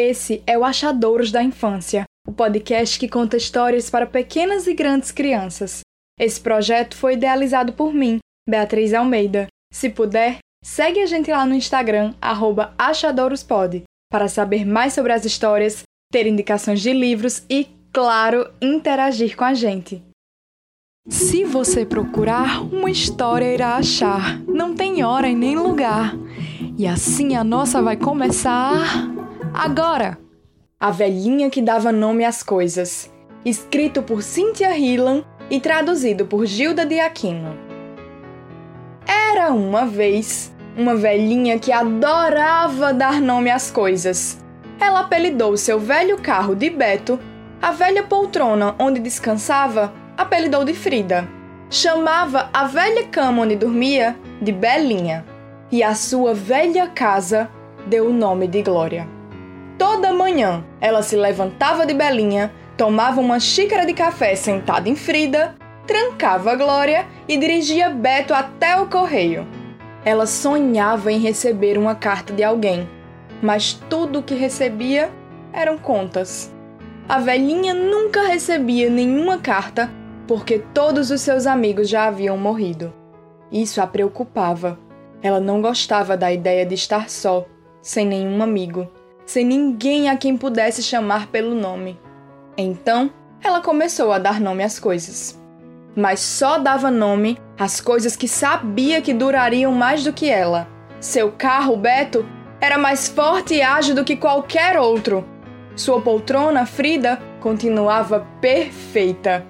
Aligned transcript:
Esse 0.00 0.44
é 0.46 0.56
o 0.56 0.64
Achadouros 0.64 1.32
da 1.32 1.42
Infância, 1.42 2.04
o 2.24 2.30
podcast 2.30 2.96
que 3.00 3.08
conta 3.08 3.36
histórias 3.36 3.90
para 3.90 4.06
pequenas 4.06 4.68
e 4.68 4.72
grandes 4.72 5.10
crianças. 5.10 5.80
Esse 6.16 6.40
projeto 6.40 6.96
foi 6.96 7.14
idealizado 7.14 7.72
por 7.72 7.92
mim, 7.92 8.20
Beatriz 8.48 8.94
Almeida. 8.94 9.48
Se 9.72 9.90
puder, 9.90 10.38
segue 10.64 11.00
a 11.00 11.06
gente 11.06 11.32
lá 11.32 11.44
no 11.44 11.52
Instagram, 11.52 12.14
achadouraspod, 12.78 13.82
para 14.08 14.28
saber 14.28 14.64
mais 14.64 14.92
sobre 14.92 15.12
as 15.12 15.24
histórias, 15.24 15.82
ter 16.12 16.28
indicações 16.28 16.80
de 16.80 16.92
livros 16.92 17.42
e, 17.50 17.66
claro, 17.92 18.48
interagir 18.62 19.36
com 19.36 19.42
a 19.42 19.52
gente. 19.52 20.00
Se 21.08 21.42
você 21.42 21.84
procurar, 21.84 22.62
uma 22.62 22.88
história 22.88 23.52
irá 23.52 23.74
achar. 23.74 24.38
Não 24.42 24.76
tem 24.76 25.02
hora 25.02 25.28
e 25.28 25.34
nem 25.34 25.56
lugar. 25.56 26.14
E 26.78 26.86
assim 26.86 27.34
a 27.34 27.42
nossa 27.42 27.82
vai 27.82 27.96
começar 27.96 29.17
agora. 29.58 30.16
A 30.78 30.92
velhinha 30.92 31.50
que 31.50 31.60
dava 31.60 31.90
nome 31.90 32.24
às 32.24 32.44
coisas. 32.44 33.12
Escrito 33.44 34.00
por 34.02 34.22
Cynthia 34.22 34.76
Hillan 34.78 35.24
e 35.50 35.58
traduzido 35.58 36.24
por 36.24 36.46
Gilda 36.46 36.86
de 36.86 37.00
Aquino. 37.00 37.58
Era 39.04 39.50
uma 39.52 39.84
vez 39.84 40.54
uma 40.76 40.94
velhinha 40.94 41.58
que 41.58 41.72
adorava 41.72 42.94
dar 42.94 43.20
nome 43.20 43.50
às 43.50 43.68
coisas. 43.68 44.38
Ela 44.78 45.00
apelidou 45.00 45.56
seu 45.56 45.80
velho 45.80 46.18
carro 46.18 46.54
de 46.54 46.70
Beto, 46.70 47.18
a 47.60 47.72
velha 47.72 48.04
poltrona 48.04 48.76
onde 48.78 49.00
descansava 49.00 49.92
apelidou 50.16 50.64
de 50.64 50.72
Frida. 50.72 51.28
Chamava 51.68 52.48
a 52.52 52.64
velha 52.64 53.08
cama 53.08 53.42
onde 53.42 53.56
dormia 53.56 54.16
de 54.40 54.52
Belinha. 54.52 55.26
E 55.72 55.82
a 55.82 55.96
sua 55.96 56.32
velha 56.32 56.86
casa 56.86 57.50
deu 57.88 58.06
o 58.06 58.12
nome 58.12 58.46
de 58.46 58.62
Glória. 58.62 59.17
Toda 59.78 60.12
manhã 60.12 60.64
ela 60.80 61.02
se 61.02 61.16
levantava 61.16 61.86
de 61.86 61.94
Belinha, 61.94 62.52
tomava 62.76 63.20
uma 63.20 63.38
xícara 63.38 63.86
de 63.86 63.94
café 63.94 64.34
sentada 64.34 64.88
em 64.88 64.96
Frida, 64.96 65.54
trancava 65.86 66.56
Glória 66.56 67.06
e 67.28 67.36
dirigia 67.36 67.88
Beto 67.88 68.34
até 68.34 68.76
o 68.76 68.88
correio. 68.88 69.46
Ela 70.04 70.26
sonhava 70.26 71.12
em 71.12 71.20
receber 71.20 71.78
uma 71.78 71.94
carta 71.94 72.32
de 72.32 72.42
alguém, 72.42 72.88
mas 73.40 73.72
tudo 73.88 74.18
o 74.18 74.22
que 74.22 74.34
recebia 74.34 75.10
eram 75.52 75.78
contas. 75.78 76.52
A 77.08 77.20
velhinha 77.20 77.72
nunca 77.72 78.26
recebia 78.26 78.90
nenhuma 78.90 79.38
carta 79.38 79.90
porque 80.26 80.58
todos 80.74 81.10
os 81.10 81.20
seus 81.20 81.46
amigos 81.46 81.88
já 81.88 82.06
haviam 82.06 82.36
morrido. 82.36 82.92
Isso 83.50 83.80
a 83.80 83.86
preocupava. 83.86 84.78
Ela 85.22 85.40
não 85.40 85.62
gostava 85.62 86.16
da 86.16 86.30
ideia 86.32 86.66
de 86.66 86.74
estar 86.74 87.08
só, 87.08 87.46
sem 87.80 88.06
nenhum 88.06 88.42
amigo, 88.42 88.86
sem 89.28 89.44
ninguém 89.44 90.08
a 90.08 90.16
quem 90.16 90.38
pudesse 90.38 90.82
chamar 90.82 91.26
pelo 91.26 91.54
nome. 91.54 92.00
Então, 92.56 93.10
ela 93.44 93.60
começou 93.60 94.10
a 94.10 94.18
dar 94.18 94.40
nome 94.40 94.64
às 94.64 94.80
coisas. 94.80 95.38
Mas 95.94 96.20
só 96.20 96.58
dava 96.58 96.90
nome 96.90 97.36
às 97.58 97.78
coisas 97.78 98.16
que 98.16 98.26
sabia 98.26 99.02
que 99.02 99.12
durariam 99.12 99.70
mais 99.70 100.02
do 100.02 100.14
que 100.14 100.30
ela. 100.30 100.66
Seu 100.98 101.30
carro, 101.30 101.76
Beto, 101.76 102.26
era 102.58 102.78
mais 102.78 103.06
forte 103.06 103.52
e 103.52 103.60
ágil 103.60 103.94
do 103.94 104.02
que 104.02 104.16
qualquer 104.16 104.78
outro. 104.78 105.22
Sua 105.76 106.00
poltrona, 106.00 106.64
Frida, 106.64 107.20
continuava 107.38 108.26
perfeita 108.40 109.44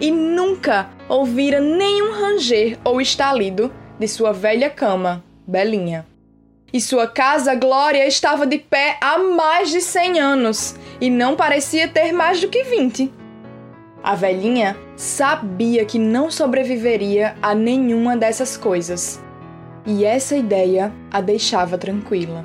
e 0.00 0.10
nunca 0.10 0.90
ouvira 1.08 1.60
nenhum 1.60 2.10
ranger 2.10 2.76
ou 2.84 3.00
estalido 3.00 3.72
de 4.00 4.08
sua 4.08 4.32
velha 4.32 4.68
cama, 4.68 5.22
Belinha. 5.46 6.11
E 6.72 6.80
sua 6.80 7.06
casa 7.06 7.54
Glória 7.54 8.06
estava 8.06 8.46
de 8.46 8.56
pé 8.56 8.96
há 9.00 9.18
mais 9.18 9.70
de 9.70 9.82
cem 9.82 10.18
anos 10.18 10.74
e 11.00 11.10
não 11.10 11.36
parecia 11.36 11.86
ter 11.86 12.12
mais 12.12 12.40
do 12.40 12.48
que 12.48 12.64
vinte. 12.64 13.12
A 14.02 14.14
velhinha 14.14 14.74
sabia 14.96 15.84
que 15.84 15.98
não 15.98 16.30
sobreviveria 16.30 17.36
a 17.42 17.54
nenhuma 17.54 18.16
dessas 18.16 18.56
coisas, 18.56 19.22
e 19.84 20.04
essa 20.04 20.34
ideia 20.34 20.90
a 21.10 21.20
deixava 21.20 21.76
tranquila. 21.76 22.42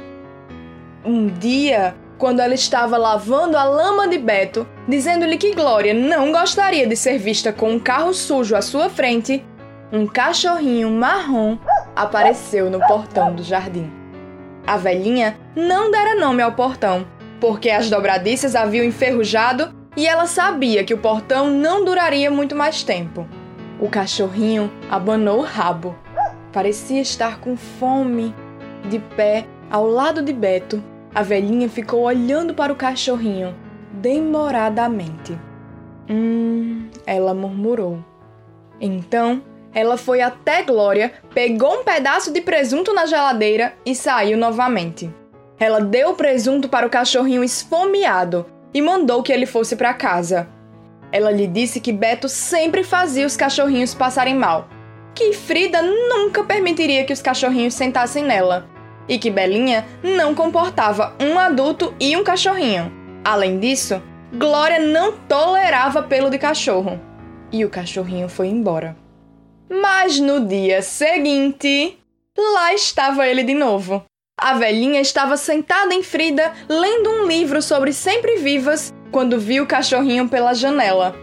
Um 1.05 1.27
dia, 1.27 1.95
quando 2.17 2.41
ela 2.41 2.53
estava 2.53 2.97
lavando 2.97 3.57
a 3.57 3.63
lama 3.63 4.09
de 4.09 4.17
Beto, 4.17 4.67
dizendo-lhe 4.87 5.37
que 5.37 5.55
Glória 5.55 5.93
não 5.93 6.33
gostaria 6.33 6.85
de 6.85 6.97
ser 6.97 7.17
vista 7.17 7.53
com 7.53 7.71
um 7.71 7.79
carro 7.79 8.13
sujo 8.13 8.57
à 8.57 8.61
sua 8.61 8.89
frente, 8.89 9.43
um 9.91 10.05
cachorrinho 10.05 10.91
marrom 10.91 11.57
apareceu 11.95 12.69
no 12.69 12.79
portão 12.85 13.33
do 13.33 13.41
jardim. 13.41 13.89
A 14.67 14.75
velhinha 14.75 15.37
não 15.55 15.89
dera 15.89 16.19
nome 16.19 16.43
ao 16.43 16.51
portão, 16.51 17.07
porque 17.39 17.69
as 17.69 17.89
dobradiças 17.89 18.53
haviam 18.53 18.83
enferrujado 18.83 19.73
e 19.95 20.05
ela 20.05 20.27
sabia 20.27 20.83
que 20.83 20.93
o 20.93 20.97
portão 20.97 21.49
não 21.49 21.85
duraria 21.85 22.29
muito 22.29 22.53
mais 22.53 22.83
tempo. 22.83 23.25
O 23.79 23.87
cachorrinho 23.87 24.69
abanou 24.91 25.39
o 25.39 25.43
rabo. 25.43 25.95
Parecia 26.51 27.01
estar 27.01 27.39
com 27.39 27.55
fome. 27.55 28.35
De 28.89 28.99
pé, 28.99 29.45
ao 29.71 29.87
lado 29.87 30.21
de 30.21 30.33
Beto, 30.33 30.83
a 31.15 31.23
velhinha 31.23 31.69
ficou 31.69 32.01
olhando 32.01 32.53
para 32.53 32.73
o 32.73 32.75
cachorrinho 32.75 33.55
demoradamente. 33.93 35.39
Hum, 36.09 36.89
ela 37.05 37.33
murmurou. 37.33 38.03
Então, 38.81 39.41
ela 39.77 39.95
foi 39.95 40.21
até 40.21 40.63
Glória, 40.63 41.13
pegou 41.35 41.81
um 41.81 41.83
pedaço 41.83 42.33
de 42.33 42.41
presunto 42.41 42.95
na 42.95 43.05
geladeira 43.05 43.75
e 43.85 43.93
saiu 43.93 44.35
novamente. 44.35 45.07
Ela 45.59 45.79
deu 45.79 46.09
o 46.09 46.15
presunto 46.15 46.67
para 46.67 46.87
o 46.87 46.89
cachorrinho 46.89 47.43
esfomeado 47.43 48.47
e 48.73 48.81
mandou 48.81 49.21
que 49.21 49.31
ele 49.31 49.45
fosse 49.45 49.75
para 49.75 49.93
casa. 49.93 50.47
Ela 51.11 51.29
lhe 51.29 51.45
disse 51.45 51.79
que 51.79 51.93
Beto 51.93 52.27
sempre 52.27 52.83
fazia 52.83 53.27
os 53.27 53.37
cachorrinhos 53.37 53.93
passarem 53.93 54.33
mal, 54.33 54.67
que 55.13 55.31
Frida 55.31 55.79
nunca 55.83 56.43
permitiria 56.43 57.05
que 57.05 57.13
os 57.13 57.21
cachorrinhos 57.21 57.75
sentassem 57.75 58.23
nela 58.23 58.67
e 59.07 59.19
que 59.19 59.29
Belinha 59.29 59.85
não 60.01 60.33
comportava 60.33 61.13
um 61.21 61.37
adulto 61.37 61.93
e 61.99 62.17
um 62.17 62.23
cachorrinho. 62.23 62.91
Além 63.23 63.59
disso, 63.59 64.01
Glória 64.33 64.79
não 64.79 65.11
tolerava 65.11 66.01
pelo 66.01 66.31
de 66.31 66.39
cachorro. 66.39 66.99
E 67.51 67.63
o 67.63 67.69
cachorrinho 67.69 68.27
foi 68.27 68.47
embora. 68.47 68.97
Mas 69.69 70.19
no 70.19 70.45
dia 70.45 70.81
seguinte, 70.81 71.97
lá 72.37 72.73
estava 72.73 73.27
ele 73.27 73.43
de 73.43 73.53
novo. 73.53 74.03
A 74.39 74.53
velhinha 74.53 75.01
estava 75.01 75.35
sentada 75.35 75.93
em 75.93 76.03
Frida, 76.03 76.53
lendo 76.69 77.09
um 77.09 77.25
livro 77.25 77.61
sobre 77.61 77.91
sempre 77.91 78.37
vivas, 78.37 78.93
quando 79.11 79.39
viu 79.39 79.63
o 79.63 79.67
cachorrinho 79.67 80.29
pela 80.29 80.53
janela. 80.53 81.15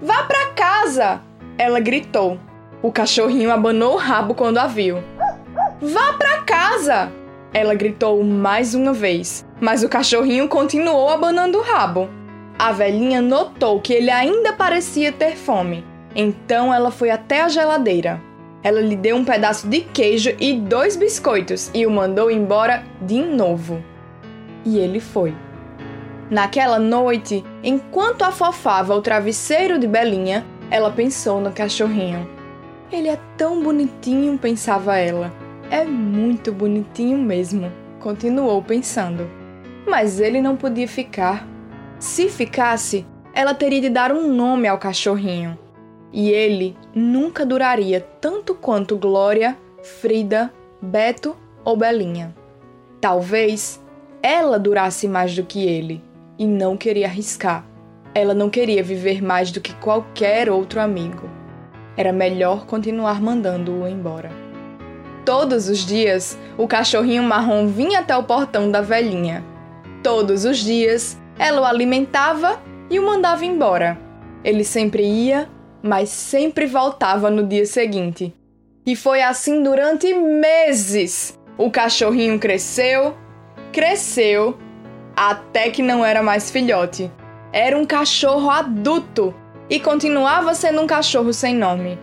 Vá 0.00 0.24
para 0.24 0.52
casa! 0.54 1.22
Ela 1.58 1.80
gritou. 1.80 2.40
O 2.82 2.90
cachorrinho 2.90 3.52
abanou 3.52 3.94
o 3.94 3.98
rabo 3.98 4.34
quando 4.34 4.58
a 4.58 4.66
viu. 4.66 5.02
Vá 5.80 6.14
para 6.14 6.42
casa! 6.42 7.12
Ela 7.52 7.74
gritou 7.74 8.22
mais 8.22 8.74
uma 8.74 8.92
vez, 8.92 9.46
mas 9.60 9.82
o 9.82 9.88
cachorrinho 9.88 10.48
continuou 10.48 11.08
abanando 11.08 11.58
o 11.58 11.62
rabo. 11.62 12.08
A 12.58 12.72
velhinha 12.72 13.20
notou 13.20 13.80
que 13.80 13.92
ele 13.92 14.10
ainda 14.10 14.52
parecia 14.52 15.12
ter 15.12 15.36
fome, 15.36 15.84
então 16.16 16.72
ela 16.72 16.90
foi 16.90 17.10
até 17.10 17.42
a 17.42 17.48
geladeira. 17.48 18.18
Ela 18.62 18.80
lhe 18.80 18.96
deu 18.96 19.16
um 19.16 19.24
pedaço 19.24 19.68
de 19.68 19.82
queijo 19.82 20.34
e 20.40 20.54
dois 20.54 20.96
biscoitos 20.96 21.70
e 21.74 21.86
o 21.86 21.90
mandou 21.90 22.30
embora 22.30 22.82
de 23.02 23.20
novo. 23.20 23.84
E 24.64 24.78
ele 24.78 24.98
foi. 24.98 25.34
Naquela 26.30 26.78
noite, 26.78 27.44
enquanto 27.62 28.22
afofava 28.22 28.94
o 28.94 29.02
travesseiro 29.02 29.78
de 29.78 29.86
Belinha, 29.86 30.44
ela 30.70 30.90
pensou 30.90 31.38
no 31.38 31.52
cachorrinho. 31.52 32.28
Ele 32.90 33.08
é 33.08 33.18
tão 33.36 33.62
bonitinho, 33.62 34.38
pensava 34.38 34.96
ela. 34.96 35.32
É 35.70 35.84
muito 35.84 36.50
bonitinho 36.50 37.18
mesmo, 37.18 37.70
continuou 38.00 38.62
pensando. 38.62 39.28
Mas 39.86 40.18
ele 40.18 40.40
não 40.40 40.56
podia 40.56 40.88
ficar. 40.88 41.46
Se 41.98 42.28
ficasse, 42.28 43.06
ela 43.34 43.54
teria 43.54 43.82
de 43.82 43.90
dar 43.90 44.10
um 44.10 44.32
nome 44.32 44.66
ao 44.66 44.78
cachorrinho. 44.78 45.65
E 46.12 46.30
ele 46.30 46.76
nunca 46.94 47.44
duraria 47.44 48.00
tanto 48.20 48.54
quanto 48.54 48.96
Glória, 48.96 49.56
Frida, 49.82 50.52
Beto 50.80 51.36
ou 51.64 51.76
Belinha. 51.76 52.34
Talvez 53.00 53.82
ela 54.22 54.58
durasse 54.58 55.06
mais 55.06 55.34
do 55.34 55.44
que 55.44 55.64
ele 55.64 56.02
e 56.38 56.46
não 56.46 56.76
queria 56.76 57.06
arriscar. 57.06 57.64
Ela 58.14 58.34
não 58.34 58.48
queria 58.48 58.82
viver 58.82 59.22
mais 59.22 59.50
do 59.50 59.60
que 59.60 59.74
qualquer 59.74 60.50
outro 60.50 60.80
amigo. 60.80 61.28
Era 61.96 62.12
melhor 62.12 62.66
continuar 62.66 63.20
mandando-o 63.20 63.86
embora. 63.86 64.30
Todos 65.24 65.68
os 65.68 65.78
dias, 65.78 66.38
o 66.56 66.68
cachorrinho 66.68 67.22
marrom 67.22 67.66
vinha 67.66 68.00
até 68.00 68.16
o 68.16 68.22
portão 68.22 68.70
da 68.70 68.80
velhinha. 68.80 69.44
Todos 70.02 70.44
os 70.44 70.58
dias, 70.58 71.18
ela 71.38 71.62
o 71.62 71.64
alimentava 71.64 72.60
e 72.88 72.98
o 72.98 73.04
mandava 73.04 73.44
embora. 73.44 73.98
Ele 74.44 74.62
sempre 74.62 75.02
ia, 75.04 75.48
mas 75.86 76.08
sempre 76.08 76.66
voltava 76.66 77.30
no 77.30 77.46
dia 77.46 77.64
seguinte. 77.64 78.34
E 78.84 78.94
foi 78.94 79.22
assim 79.22 79.62
durante 79.62 80.12
meses. 80.14 81.38
O 81.56 81.70
cachorrinho 81.70 82.38
cresceu, 82.38 83.14
cresceu 83.72 84.56
até 85.16 85.70
que 85.70 85.82
não 85.82 86.04
era 86.04 86.22
mais 86.22 86.50
filhote. 86.50 87.10
Era 87.52 87.78
um 87.78 87.86
cachorro 87.86 88.50
adulto 88.50 89.34
e 89.70 89.80
continuava 89.80 90.54
sendo 90.54 90.82
um 90.82 90.86
cachorro 90.86 91.32
sem 91.32 91.54
nome. 91.54 91.98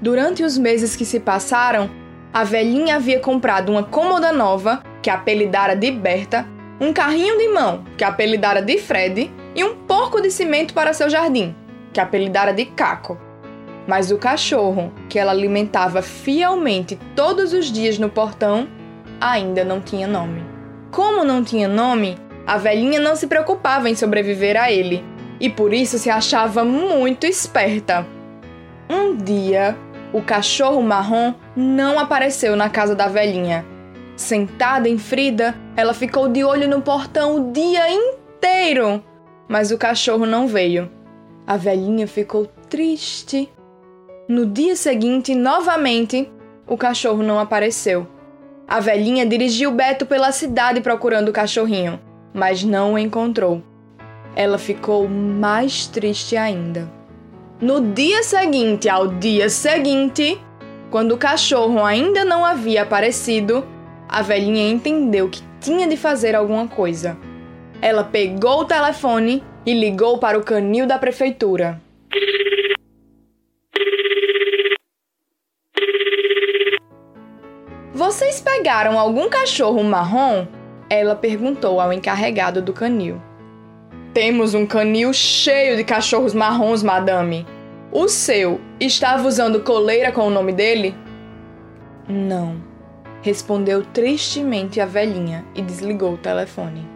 Durante 0.00 0.42
os 0.42 0.56
meses 0.56 0.96
que 0.96 1.04
se 1.04 1.20
passaram, 1.20 1.90
a 2.32 2.42
velhinha 2.42 2.96
havia 2.96 3.20
comprado 3.20 3.70
uma 3.70 3.84
cômoda 3.84 4.32
nova, 4.32 4.82
que 5.02 5.10
apelidara 5.10 5.76
de 5.76 5.90
Berta, 5.90 6.46
um 6.80 6.92
carrinho 6.92 7.38
de 7.38 7.48
mão, 7.48 7.84
que 7.96 8.02
apelidara 8.02 8.60
de 8.60 8.78
Fred, 8.78 9.30
e 9.54 9.62
um 9.62 9.76
porco 9.76 10.20
de 10.20 10.30
cimento 10.30 10.74
para 10.74 10.92
seu 10.92 11.08
jardim, 11.08 11.54
que 11.94 12.00
apelidara 12.00 12.52
de 12.52 12.66
Caco. 12.66 13.16
Mas 13.86 14.10
o 14.10 14.18
cachorro, 14.18 14.92
que 15.08 15.18
ela 15.18 15.32
alimentava 15.32 16.02
fielmente 16.02 16.98
todos 17.14 17.52
os 17.52 17.70
dias 17.70 17.98
no 17.98 18.10
portão, 18.10 18.68
ainda 19.20 19.64
não 19.64 19.80
tinha 19.80 20.06
nome. 20.06 20.44
Como 20.90 21.24
não 21.24 21.44
tinha 21.44 21.68
nome, 21.68 22.18
a 22.46 22.58
velhinha 22.58 23.00
não 23.00 23.14
se 23.14 23.26
preocupava 23.26 23.88
em 23.88 23.94
sobreviver 23.94 24.60
a 24.60 24.70
ele 24.70 25.04
e 25.40 25.48
por 25.48 25.72
isso 25.72 25.98
se 25.98 26.10
achava 26.10 26.64
muito 26.64 27.26
esperta. 27.26 28.06
Um 28.88 29.16
dia, 29.16 29.76
o 30.12 30.22
cachorro 30.22 30.82
marrom 30.82 31.34
não 31.56 31.98
apareceu 31.98 32.56
na 32.56 32.68
casa 32.68 32.94
da 32.94 33.08
velhinha. 33.08 33.64
Sentada 34.16 34.88
em 34.88 34.98
Frida, 34.98 35.54
ela 35.76 35.92
ficou 35.92 36.28
de 36.28 36.44
olho 36.44 36.68
no 36.68 36.80
portão 36.80 37.36
o 37.36 37.52
dia 37.52 37.90
inteiro, 37.90 39.02
mas 39.48 39.70
o 39.70 39.78
cachorro 39.78 40.24
não 40.24 40.46
veio. 40.46 40.90
A 41.46 41.58
velhinha 41.58 42.06
ficou 42.06 42.46
triste. 42.70 43.52
No 44.26 44.46
dia 44.46 44.74
seguinte, 44.74 45.34
novamente, 45.34 46.30
o 46.66 46.74
cachorro 46.74 47.22
não 47.22 47.38
apareceu. 47.38 48.06
A 48.66 48.80
velhinha 48.80 49.26
dirigiu 49.26 49.70
Beto 49.70 50.06
pela 50.06 50.32
cidade 50.32 50.80
procurando 50.80 51.28
o 51.28 51.32
cachorrinho, 51.32 52.00
mas 52.32 52.64
não 52.64 52.94
o 52.94 52.98
encontrou. 52.98 53.62
Ela 54.34 54.56
ficou 54.56 55.06
mais 55.06 55.86
triste 55.86 56.34
ainda. 56.34 56.90
No 57.60 57.92
dia 57.92 58.22
seguinte 58.22 58.88
ao 58.88 59.08
dia 59.08 59.50
seguinte, 59.50 60.40
quando 60.90 61.12
o 61.12 61.18
cachorro 61.18 61.84
ainda 61.84 62.24
não 62.24 62.42
havia 62.42 62.82
aparecido, 62.82 63.66
a 64.08 64.22
velhinha 64.22 64.70
entendeu 64.70 65.28
que 65.28 65.42
tinha 65.60 65.86
de 65.86 65.96
fazer 65.96 66.34
alguma 66.34 66.66
coisa. 66.66 67.18
Ela 67.82 68.02
pegou 68.02 68.60
o 68.60 68.64
telefone 68.64 69.44
e 69.66 69.72
ligou 69.72 70.18
para 70.18 70.38
o 70.38 70.42
canil 70.42 70.86
da 70.86 70.98
prefeitura. 70.98 71.80
Vocês 77.92 78.40
pegaram 78.40 78.98
algum 78.98 79.28
cachorro 79.28 79.82
marrom? 79.82 80.46
Ela 80.90 81.14
perguntou 81.14 81.80
ao 81.80 81.92
encarregado 81.92 82.60
do 82.60 82.72
canil. 82.72 83.20
Temos 84.12 84.54
um 84.54 84.66
canil 84.66 85.12
cheio 85.12 85.76
de 85.76 85.84
cachorros 85.84 86.34
marrons, 86.34 86.82
madame. 86.82 87.46
O 87.90 88.08
seu 88.08 88.60
estava 88.78 89.26
usando 89.26 89.62
coleira 89.62 90.12
com 90.12 90.26
o 90.26 90.30
nome 90.30 90.52
dele? 90.52 90.94
Não, 92.08 92.62
respondeu 93.22 93.82
tristemente 93.82 94.80
a 94.80 94.86
velhinha 94.86 95.44
e 95.54 95.62
desligou 95.62 96.14
o 96.14 96.18
telefone. 96.18 96.93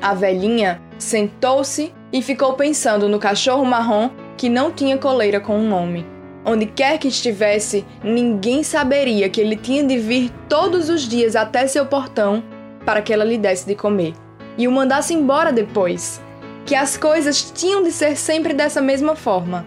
A 0.00 0.14
velhinha 0.14 0.80
sentou-se 0.98 1.92
e 2.12 2.22
ficou 2.22 2.54
pensando 2.54 3.08
no 3.08 3.18
cachorro 3.18 3.64
marrom 3.64 4.10
que 4.36 4.48
não 4.48 4.70
tinha 4.70 4.98
coleira 4.98 5.40
com 5.40 5.58
o 5.58 5.62
nome. 5.62 6.06
Onde 6.44 6.66
quer 6.66 6.98
que 6.98 7.08
estivesse, 7.08 7.84
ninguém 8.02 8.62
saberia 8.62 9.28
que 9.28 9.40
ele 9.40 9.56
tinha 9.56 9.82
de 9.82 9.96
vir 9.96 10.30
todos 10.48 10.90
os 10.90 11.08
dias 11.08 11.34
até 11.34 11.66
seu 11.66 11.86
portão 11.86 12.42
para 12.84 13.00
que 13.00 13.12
ela 13.12 13.24
lhe 13.24 13.38
desse 13.38 13.66
de 13.66 13.74
comer 13.74 14.12
e 14.56 14.68
o 14.68 14.72
mandasse 14.72 15.14
embora 15.14 15.52
depois. 15.52 16.20
Que 16.66 16.74
as 16.74 16.96
coisas 16.96 17.50
tinham 17.50 17.82
de 17.82 17.92
ser 17.92 18.16
sempre 18.16 18.54
dessa 18.54 18.80
mesma 18.80 19.14
forma. 19.14 19.66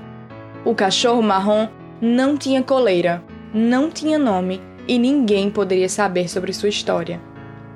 O 0.66 0.74
cachorro 0.74 1.22
marrom 1.22 1.68
não 2.02 2.38
tinha 2.38 2.64
coleira, 2.64 3.24
não 3.54 3.90
tinha 3.90 4.18
nome 4.18 4.62
e 4.88 4.98
ninguém 4.98 5.50
poderia 5.50 5.90
saber 5.90 6.30
sobre 6.30 6.54
sua 6.54 6.70
história. 6.70 7.22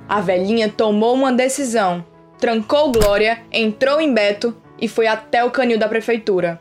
A 0.10 0.20
velhinha 0.22 0.70
tomou 0.70 1.14
uma 1.14 1.32
decisão, 1.32 2.04
trancou 2.42 2.92
Glória, 2.92 3.44
entrou 3.52 4.02
em 4.02 4.12
Beto 4.12 4.58
e 4.80 4.88
foi 4.88 5.06
até 5.06 5.46
o 5.46 5.52
canil 5.52 5.78
da 5.78 5.88
prefeitura. 5.88 6.60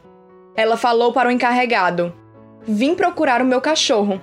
Ela 0.54 0.76
falou 0.76 1.10
para 1.10 1.30
o 1.30 1.32
encarregado: 1.32 2.12
Vim 2.68 2.94
procurar 2.94 3.40
o 3.40 3.46
meu 3.46 3.62
cachorro. 3.62 4.20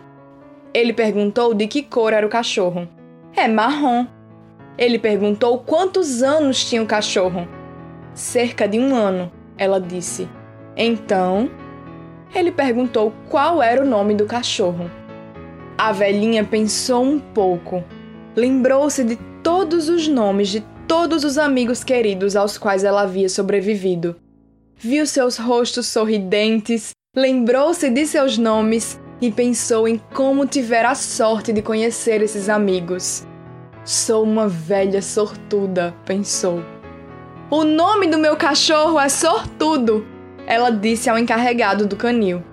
Ele 0.72 0.94
perguntou 0.94 1.56
de 1.56 1.66
que 1.66 1.82
cor 1.82 2.14
era 2.14 2.26
o 2.26 2.30
cachorro. 2.30 2.88
É 3.36 3.48
marrom. 3.48 4.06
Ele 4.78 5.00
perguntou 5.00 5.58
quantos 5.58 6.22
anos 6.22 6.64
tinha 6.64 6.84
o 6.84 6.86
cachorro. 6.86 7.48
Cerca 8.14 8.68
de 8.68 8.78
um 8.80 8.96
ano, 8.96 9.32
ela 9.58 9.82
disse. 9.82 10.30
Então, 10.76 11.50
ele 12.36 12.52
perguntou 12.52 13.12
qual 13.30 13.64
era 13.64 13.82
o 13.82 13.88
nome 13.88 14.14
do 14.14 14.26
cachorro. 14.26 14.92
A 15.76 15.92
velhinha 15.92 16.44
pensou 16.44 17.04
um 17.04 17.20
pouco. 17.20 17.84
Lembrou-se 18.36 19.04
de 19.04 19.16
todos 19.42 19.90
os 19.90 20.08
nomes 20.08 20.50
de 20.50 20.64
todos 20.88 21.24
os 21.24 21.38
amigos 21.38 21.84
queridos 21.84 22.36
aos 22.36 22.58
quais 22.58 22.84
ela 22.84 23.02
havia 23.02 23.30
sobrevivido. 23.30 24.16
Viu 24.78 25.06
seus 25.06 25.38
rostos 25.38 25.88
sorridentes 25.88 26.92
Lembrou-se 27.18 27.90
de 27.90 28.06
seus 28.06 28.38
nomes 28.38 29.00
e 29.20 29.32
pensou 29.32 29.88
em 29.88 30.00
como 30.14 30.46
tivera 30.46 30.92
a 30.92 30.94
sorte 30.94 31.52
de 31.52 31.64
conhecer 31.64 32.22
esses 32.22 32.48
amigos. 32.48 33.26
Sou 33.84 34.24
uma 34.24 34.48
velha 34.48 35.02
sortuda, 35.02 35.96
pensou. 36.06 36.64
O 37.50 37.64
nome 37.64 38.06
do 38.06 38.20
meu 38.20 38.36
cachorro 38.36 39.00
é 39.00 39.10
Sortudo, 39.10 40.06
ela 40.46 40.70
disse 40.70 41.10
ao 41.10 41.18
encarregado 41.18 41.88
do 41.88 41.96
canil. 41.96 42.44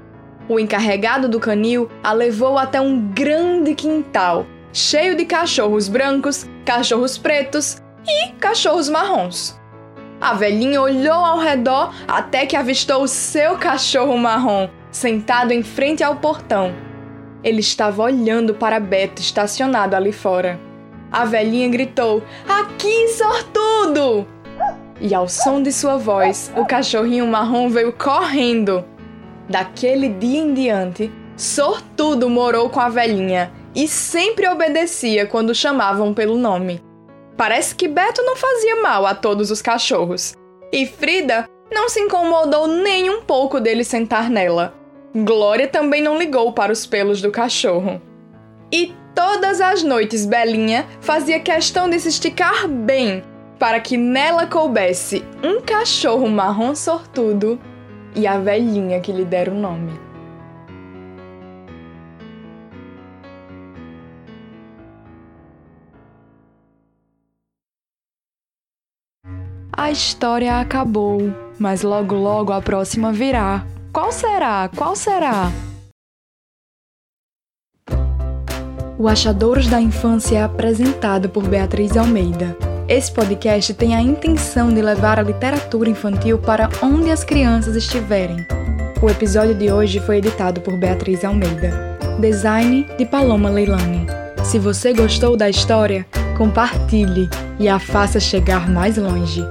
O 0.49 0.59
encarregado 0.59 1.29
do 1.29 1.39
canil 1.39 1.91
a 2.03 2.15
levou 2.15 2.57
até 2.57 2.81
um 2.81 3.13
grande 3.13 3.75
quintal, 3.75 4.47
cheio 4.73 5.15
de 5.15 5.27
cachorros 5.27 5.91
brancos, 5.91 6.47
cachorros 6.65 7.19
pretos 7.19 7.84
e 8.07 8.33
cachorros 8.33 8.89
marrons. 8.89 9.59
A 10.21 10.35
velhinha 10.35 10.81
olhou 10.81 11.25
ao 11.25 11.39
redor 11.39 11.95
até 12.07 12.47
que 12.47 12.57
avistou 12.57 13.03
o 13.03 13.09
seu 13.09 13.57
cachorro 13.59 14.17
marrom, 14.17 14.69
sentado 14.91 15.53
em 15.53 15.63
frente 15.63 16.03
ao 16.03 16.17
portão. 16.17 16.75
Ele 17.43 17.61
estava 17.61 18.03
olhando 18.03 18.55
para 18.55 18.81
Beto 18.81 19.21
estacionado 19.21 19.95
ali 19.95 20.13
fora. 20.13 20.59
A 21.13 21.25
velhinha 21.25 21.69
gritou: 21.69 22.23
Aqui, 22.49 23.09
sortudo! 23.09 24.27
E 25.01 25.15
ao 25.15 25.29
som 25.29 25.63
de 25.63 25.73
sua 25.73 25.97
voz, 25.97 26.53
o 26.57 26.65
cachorrinho 26.65 27.27
marrom 27.27 27.69
veio 27.69 27.93
correndo. 27.93 28.85
Daquele 29.49 30.09
dia 30.09 30.41
em 30.41 30.55
diante, 30.55 31.13
Sortudo 31.37 32.31
morou 32.31 32.71
com 32.71 32.79
a 32.79 32.89
velhinha 32.89 33.51
e 33.75 33.89
sempre 33.89 34.47
obedecia 34.47 35.27
quando 35.27 35.53
chamavam 35.53 36.15
pelo 36.15 36.39
nome. 36.39 36.81
Parece 37.37 37.75
que 37.75 37.89
Beto 37.89 38.23
não 38.23 38.37
fazia 38.37 38.83
mal 38.83 39.07
a 39.07 39.15
todos 39.15 39.51
os 39.51 39.61
cachorros. 39.61 40.35
E 40.73 40.87
Frida 40.87 41.49
não 41.73 41.89
se 41.89 42.01
incomodou 42.01 42.67
nem 42.67 43.11
um 43.11 43.23
pouco 43.23 43.61
dele 43.61 43.85
sentar 43.85 44.31
nela. 44.31 44.75
Glória 45.15 45.69
também 45.69 46.03
não 46.03 46.19
ligou 46.19 46.53
para 46.53 46.73
os 46.73 46.87
pelos 46.87 47.21
do 47.21 47.31
cachorro. 47.31 48.01
E 48.73 48.95
todas 49.15 49.61
as 49.61 49.83
noites 49.83 50.27
Belinha 50.27 50.87
fazia 51.01 51.39
questão 51.41 51.89
de 51.89 51.99
se 52.01 52.09
esticar 52.09 52.69
bem 52.69 53.23
para 53.59 53.81
que 53.81 53.97
nela 53.97 54.47
coubesse 54.47 55.25
um 55.43 55.61
cachorro 55.61 56.29
marrom 56.29 56.75
sortudo 56.75 57.59
e 58.15 58.27
a 58.27 58.39
velhinha 58.39 59.01
que 59.01 59.13
lhe 59.13 59.25
dera 59.25 59.51
o 59.51 59.55
nome. 59.55 60.04
A 69.77 69.91
história 69.91 70.61
acabou, 70.61 71.35
mas 71.59 71.83
logo 71.83 72.15
logo 72.15 72.53
a 72.53 72.63
próxima 72.63 73.13
virá. 73.13 73.67
Qual 73.93 74.13
será? 74.13 74.71
Qual 74.77 74.95
será? 74.95 75.51
O 78.97 79.09
Achadouros 79.09 79.67
da 79.67 79.81
Infância 79.81 80.39
é 80.39 80.43
apresentado 80.45 81.29
por 81.29 81.49
Beatriz 81.49 81.97
Almeida. 81.97 82.57
Esse 82.89 83.11
podcast 83.11 83.75
tem 83.75 83.97
a 83.97 84.01
intenção 84.01 84.73
de 84.73 84.81
levar 84.81 85.19
a 85.19 85.23
literatura 85.23 85.91
infantil 85.91 86.39
para 86.39 86.69
onde 86.81 87.11
as 87.11 87.25
crianças 87.25 87.75
estiverem. 87.75 88.37
O 89.03 89.11
episódio 89.11 89.57
de 89.57 89.73
hoje 89.73 89.99
foi 89.99 90.19
editado 90.19 90.61
por 90.61 90.79
Beatriz 90.79 91.25
Almeida. 91.25 91.99
Design 92.21 92.87
de 92.97 93.05
Paloma 93.05 93.51
Leilani. 93.51 94.07
Se 94.45 94.57
você 94.57 94.93
gostou 94.93 95.37
da 95.37 95.51
história, 95.51 96.07
compartilhe 96.39 97.29
e 97.59 97.69
a 97.69 97.81
faça 97.81 98.21
chegar 98.21 98.71
mais 98.71 98.97
longe. 98.97 99.45